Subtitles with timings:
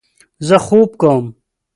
[0.47, 1.25] زه خوب کوم